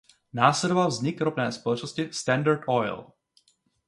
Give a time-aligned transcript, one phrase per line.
[0.33, 3.05] Následoval vznik ropné společnosti Standard Oil.